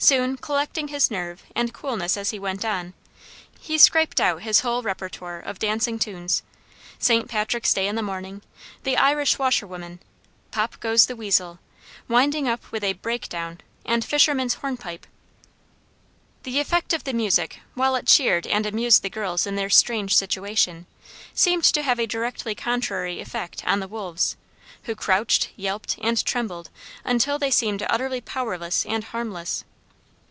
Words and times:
Soon 0.00 0.36
collecting 0.36 0.86
his 0.88 1.10
nerve 1.10 1.42
and 1.56 1.74
coolness 1.74 2.16
as 2.16 2.30
he 2.30 2.38
went 2.38 2.64
on, 2.64 2.94
he 3.58 3.76
scraped 3.76 4.20
out 4.20 4.42
his 4.42 4.60
whole 4.60 4.84
répertoire 4.84 5.44
of 5.44 5.58
dancing 5.58 5.98
tunes, 5.98 6.44
"St. 7.00 7.26
Patrick's 7.26 7.74
day 7.74 7.88
in 7.88 7.96
the 7.96 8.00
morning," 8.02 8.40
"The 8.84 8.96
Irish 8.96 9.40
Washerwoman," 9.40 9.98
"Pop 10.52 10.78
goes 10.78 11.06
the 11.06 11.16
Weasel," 11.16 11.58
winding 12.06 12.46
up 12.48 12.62
with 12.70 12.84
a 12.84 12.92
"Breakdown 12.92 13.60
and 13.84 14.04
Fishers' 14.04 14.54
Hornpipe." 14.54 15.04
The 16.44 16.60
effect 16.60 16.92
of 16.92 17.02
the 17.02 17.12
music, 17.12 17.58
while 17.74 17.96
it 17.96 18.06
cheered 18.06 18.46
and 18.46 18.66
amused 18.66 19.02
the 19.02 19.10
girls 19.10 19.48
in 19.48 19.56
their 19.56 19.68
strange 19.68 20.14
situation, 20.14 20.86
seemed 21.34 21.64
to 21.64 21.82
have 21.82 21.98
a 21.98 22.06
directly 22.06 22.54
contrary 22.54 23.20
effect 23.20 23.64
on 23.66 23.80
the 23.80 23.88
wolves, 23.88 24.36
who 24.84 24.94
crouched, 24.94 25.48
yelped, 25.56 25.98
and 26.00 26.24
trembled 26.24 26.70
until 27.04 27.36
they 27.36 27.50
seemed 27.50 27.84
utterly 27.90 28.20
powerless 28.20 28.86
and 28.86 29.02
harmless. 29.02 29.64